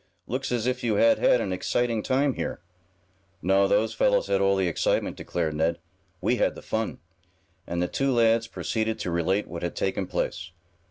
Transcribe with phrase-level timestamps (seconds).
[0.25, 2.59] "Looks as if you had had an exciting time here."
[3.43, 5.77] "No, those fellows had all the excitement," declared Ned.
[6.21, 6.97] "We had the fun."
[7.67, 10.53] And the two lads proceeded to relate what had taken place.